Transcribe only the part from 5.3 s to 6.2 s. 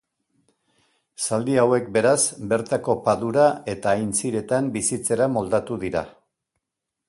moldatu dira.